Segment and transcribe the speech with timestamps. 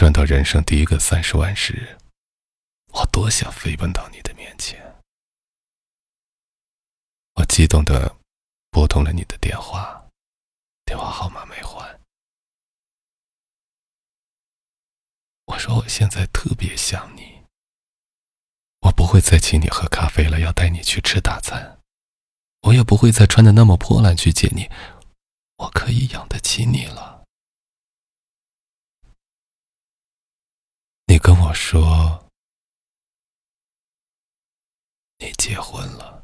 [0.00, 1.98] 赚到人生第一个三十万时，
[2.94, 4.80] 我多想飞奔到你的面前。
[7.34, 8.16] 我激动的
[8.70, 10.02] 拨通了你的电话，
[10.86, 12.00] 电话号码没换。
[15.44, 17.44] 我说我现在特别想你，
[18.80, 21.78] 我不会再请你喝咖啡了，要带你去吃大餐。
[22.62, 24.70] 我也不会再穿的那么破烂去见你，
[25.58, 27.19] 我可以养得起你了。
[31.10, 32.24] 你跟我说，
[35.18, 36.22] 你结婚了。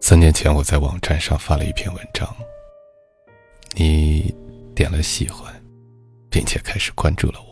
[0.00, 2.32] 三年前，我在网站上发了一篇文章，
[3.74, 4.32] 你
[4.72, 5.52] 点了喜欢，
[6.30, 7.51] 并且开始关注了我。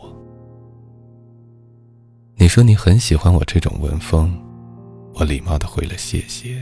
[2.41, 4.35] 你说你很喜欢我这种文风，
[5.13, 6.59] 我礼貌的回了谢谢，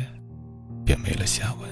[0.84, 1.70] 便没了下文。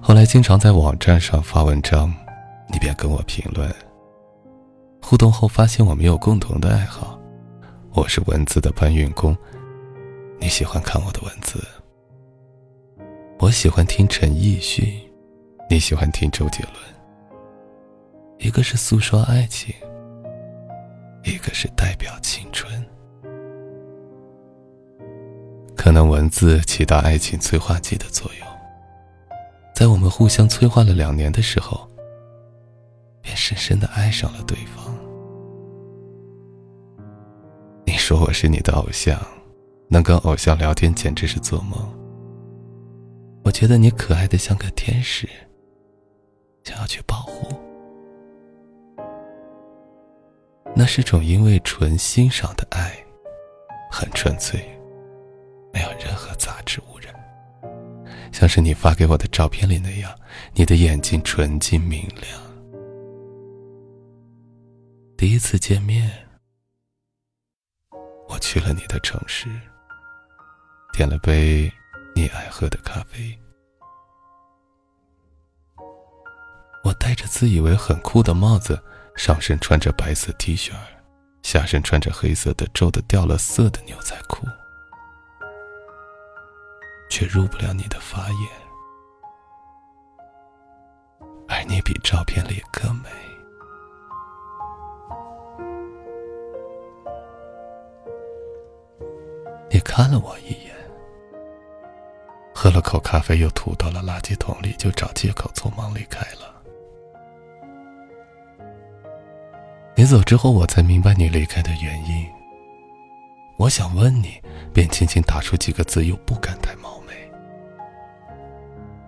[0.00, 2.14] 后来经常在网站上发文章，
[2.72, 3.68] 你便跟我评论。
[5.02, 7.18] 互动后发现我们有共同的爱好，
[7.94, 9.36] 我是文字的搬运工。
[10.38, 11.60] 你喜欢看我的文字，
[13.40, 14.86] 我喜欢听陈奕迅，
[15.68, 16.74] 你喜欢听周杰伦。
[18.38, 19.74] 一个是诉说爱情，
[21.24, 22.70] 一个是代表青春。
[25.76, 28.46] 可能文字起到爱情催化剂的作用，
[29.74, 31.88] 在我们互相催化了两年的时候，
[33.20, 34.94] 便深深的爱上了对方。
[37.84, 39.20] 你说我是你的偶像。
[39.86, 41.78] 能跟偶像聊天简直是做梦。
[43.44, 45.28] 我觉得你可爱的像个天使，
[46.64, 47.54] 想要去保护。
[50.76, 52.92] 那是种因为纯欣赏的爱，
[53.90, 54.60] 很纯粹，
[55.72, 57.14] 没有任何杂质污染。
[58.32, 60.12] 像是你发给我的照片里那样，
[60.52, 62.42] 你的眼睛纯净明亮。
[65.16, 66.10] 第一次见面，
[68.28, 69.48] 我去了你的城市。
[70.92, 71.72] 点了杯
[72.14, 73.36] 你爱喝的咖啡，
[76.84, 78.80] 我戴着自以为很酷的帽子，
[79.16, 80.72] 上身穿着白色 T 恤，
[81.42, 84.46] 下身穿着黑色的皱的掉了色的牛仔裤，
[87.08, 88.48] 却入不了你的法眼，
[91.48, 93.08] 而你比照片里更美。
[99.70, 100.74] 你看了我一眼。
[102.54, 106.53] 喝了口咖啡，又吐到了垃圾桶里，就找借口匆忙离开了。
[110.04, 112.30] 你走之后，我才明白你离开的原因。
[113.56, 114.38] 我想问你，
[114.70, 117.14] 便轻轻打出几个字，又不敢太冒昧。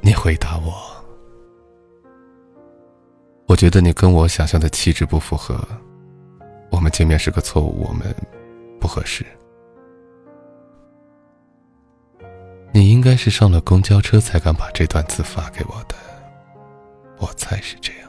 [0.00, 0.72] 你回答我
[3.48, 5.62] ：“我觉得你跟我想象的气质不符合。”
[6.72, 8.16] 我们见面是个错误，我们
[8.80, 9.26] 不合适。
[12.78, 15.96] 你应该是上了公交车才敢把这段字发给我的，
[17.18, 18.08] 我猜是这样。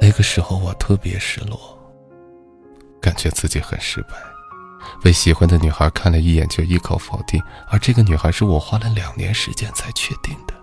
[0.00, 1.78] 那个时候我特别失落，
[3.00, 4.16] 感觉自己很失败，
[5.00, 10.54] 被喜欢的女孩看了一眼就一口否定，而这个女孩是我花了两年时间才确定的。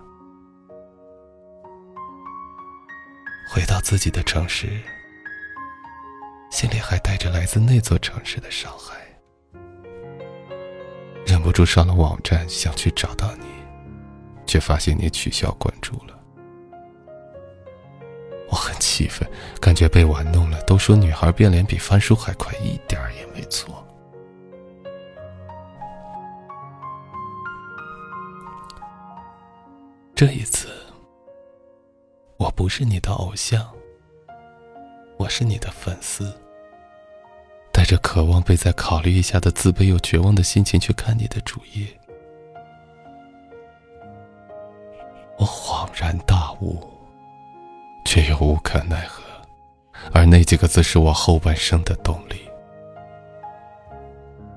[3.50, 4.68] 回到自己的城市，
[6.50, 9.00] 心里还带着来自那座城市的伤害，
[11.24, 13.46] 忍不住上了网站，想去找到你，
[14.46, 16.18] 却发现你取消关注了。
[18.48, 19.26] 我很气愤，
[19.60, 20.60] 感觉被玩弄了。
[20.62, 23.86] 都说女孩变脸比翻书还快，一点也没错。
[30.14, 30.68] 这一次。
[32.36, 33.70] 我不是你的偶像，
[35.30, 36.30] 是你的粉丝。
[37.72, 41.86] 带着渴望被再考虑一下的自卑又绝望的心情去看你的主页，
[45.38, 46.86] 我恍然大悟，
[48.04, 49.22] 却又无可奈何。
[50.12, 52.36] 而那几个字是我后半生的动力。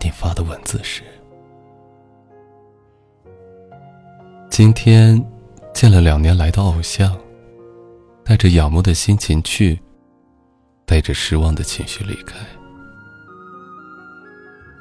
[0.02, 1.04] 你发的文字是：
[4.50, 5.24] 今天
[5.74, 7.18] 见了两年来的偶像。
[8.26, 9.78] 带着仰慕的心情去，
[10.94, 12.36] 带着失望的情绪离开。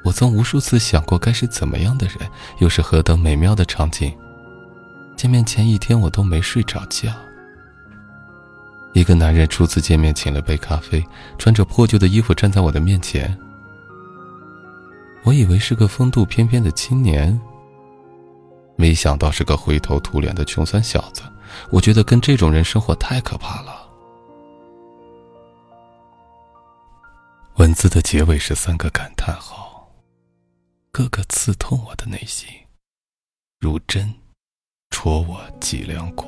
[0.03, 2.17] 我曾无数次想过，该是怎么样的人，
[2.59, 4.15] 又是何等美妙的场景。
[5.15, 7.11] 见面前一天，我都没睡着觉。
[8.93, 11.03] 一个男人初次见面，请了杯咖啡，
[11.39, 13.35] 穿着破旧的衣服站在我的面前。
[15.23, 17.41] 我以为是个风度翩翩的青年，
[18.75, 21.23] 没想到是个灰头土脸的穷酸小子。
[21.71, 23.72] 我觉得跟这种人生活太可怕了。
[27.57, 29.87] 文字的结尾是三个感叹号，
[30.91, 32.49] 个个刺痛我的内心，
[33.59, 34.11] 如针
[34.89, 36.25] 戳我脊梁骨。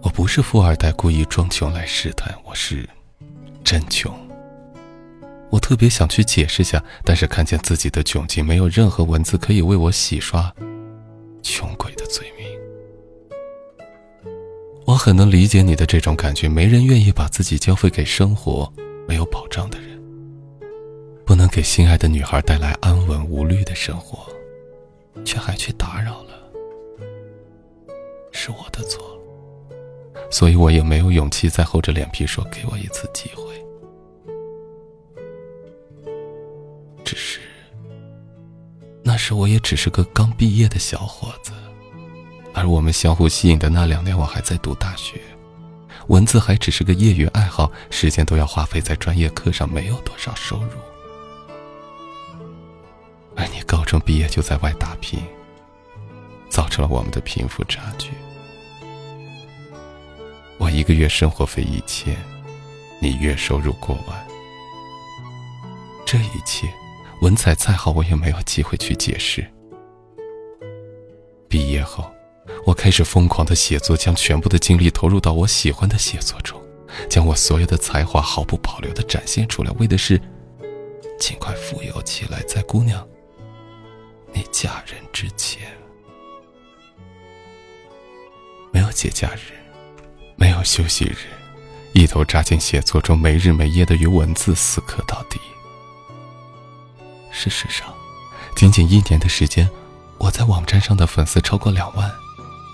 [0.00, 2.88] 我不是富二代，故意装穷来试探，我是
[3.62, 4.10] 真穷。
[5.50, 10.50] 我特别想去解释下，但是看见自己的窘境，没有任何文字可以为我洗刷
[11.42, 12.41] 穷鬼的罪名。
[14.92, 18.70] 我很能理解你的这种感觉，没人愿意把自己交付给生活
[19.08, 19.98] 没有保障的人，
[21.24, 24.30] 不能给心爱的女孩带来安稳无虑的生活，
[25.24, 26.34] 却还去打扰了，
[28.32, 29.18] 是我的错，
[30.30, 33.44] 所以我也没有勇气再厚着脸皮说给我一次机会。
[37.02, 37.40] 只是，
[39.02, 41.50] 那时我也只是个刚毕业的小伙子，
[42.62, 45.20] 而我们相互吸引的那两年，我还在读大学，
[46.06, 50.70] 文字还只是个业余爱好，时间都要花费在专业课上，没有多少收入。
[53.34, 55.18] 而你高中毕业就在外打拼，
[56.48, 58.10] 造成了我们的贫富差距。
[60.56, 62.16] 我一个月生活费一千，
[63.00, 64.24] 你月收入过万，
[66.06, 66.72] 这一切。
[67.22, 69.44] 文采再好，我也没有机会去解释。
[71.48, 72.08] 毕业后，
[72.64, 76.60] 我开始疯狂的写作，将全部的精力投入到我喜欢的写作中，
[77.08, 80.20] 将我所有的才华毫不保留的展现出来，为的是
[81.18, 83.06] 尽快富有起来，在姑娘
[84.32, 85.62] 你嫁人之前。
[88.72, 89.52] 没有节假日，
[90.36, 91.16] 没有休息日，
[91.92, 95.38] 一头扎进写作中，没日没夜的与文字死磕到底。
[97.30, 97.92] 事实上，
[98.56, 99.68] 仅仅一年的时间，
[100.18, 102.10] 我在网站上的粉丝超过两万，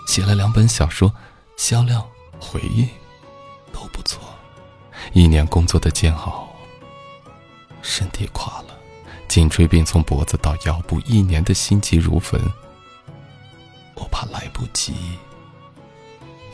[0.09, 1.15] 写了两本小说，
[1.59, 2.03] 销量、
[2.41, 2.89] 回应
[3.71, 4.23] 都不错。
[5.13, 6.49] 一年工作的煎熬，
[7.83, 8.75] 身体垮了，
[9.29, 12.41] 颈椎病从脖子到腰部，一年的心急如焚。
[13.97, 14.95] 我怕来不及，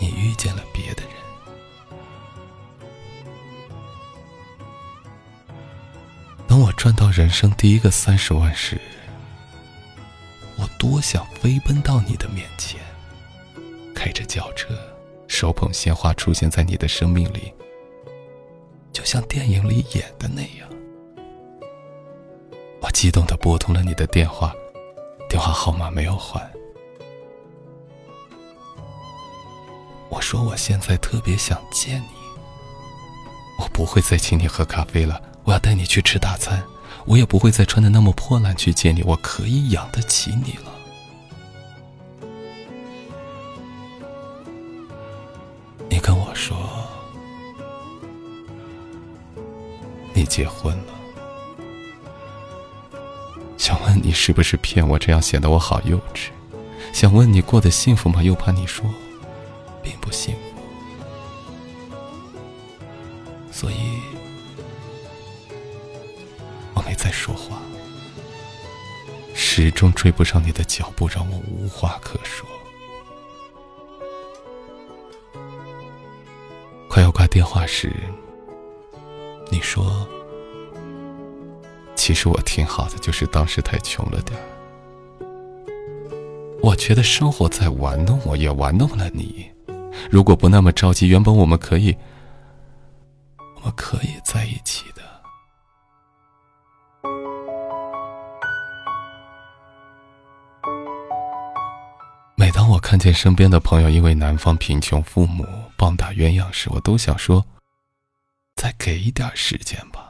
[0.01, 1.13] 你遇见了别的人。
[6.49, 8.81] 当我赚到人生第一个三十万时，
[10.57, 12.81] 我多想飞奔到你的面前，
[14.25, 14.75] 着轿车，
[15.29, 17.53] 手捧鲜花出现在你的生命里，
[18.93, 20.69] 就像电影里演的那样。
[22.81, 24.55] 我激动的拨通了你的电话，
[25.29, 26.43] 电话号码没有换。
[30.09, 32.09] 我说我现在特别想见你，
[33.59, 35.21] 我不会再请你喝咖啡了。
[35.45, 36.63] 我要带你去吃大餐，
[37.05, 40.74] 我也不会再穿的那么破烂去见你，我可以养得起你了。
[50.25, 50.93] 结婚了，
[53.57, 54.99] 想问你是不是骗我？
[54.99, 56.29] 这样显得我好幼稚。
[56.93, 58.23] 想问你过得幸福吗？
[58.23, 58.85] 又怕你说，
[59.83, 60.41] 并不幸福，
[63.51, 63.75] 所以。
[66.75, 67.57] 我没再说话，
[69.33, 72.47] 始终追不上你的脚步，让我无话可说。
[76.89, 77.93] 快要挂电话时，
[79.51, 80.07] 你说
[82.05, 84.39] ：“其实我挺好的，就是当时太穷了点
[86.61, 89.51] 我觉得生活在玩弄我，也玩弄了你。
[90.11, 91.97] 如果不那么着急，原本我们可以，
[93.57, 95.01] 我们可以在一起的。
[102.37, 105.47] 每当我看见身边的朋友因为男方贫穷，父母
[105.79, 107.43] 棒打鸳鸯时，我都想说
[108.61, 110.03] ：“再给一点时间吧。”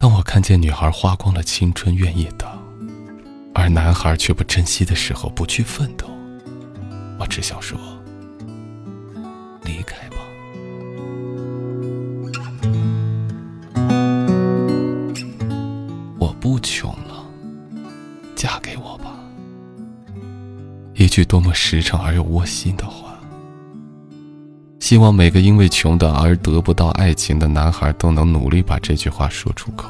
[0.00, 2.48] 当我看见女孩花光了青春愿意等，
[3.52, 6.06] 而男孩却不珍惜的时候，不去奋斗，
[7.18, 7.76] 我只想说
[9.66, 10.18] ：“离开吧。”
[16.20, 17.26] 我不穷了，
[18.36, 19.18] 嫁给我吧。
[20.94, 23.07] 一句多么实诚而又窝心的话。
[24.88, 29.86] 希望每个因为穷的而得不到爱情的男孩都能努力把这句话说出口。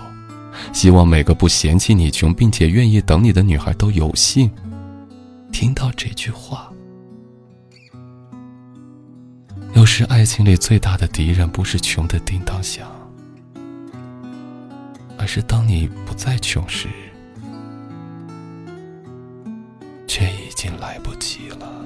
[0.73, 4.51] 希望每个不嫌弃你穷并且愿意等你的女孩都有幸
[5.53, 6.69] 听到这句话。
[9.73, 12.89] 有时，爱情里最大的敌人不是穷的叮当响，
[15.17, 16.89] 而是当你不再穷时，
[20.09, 21.78] 却已经来不及了。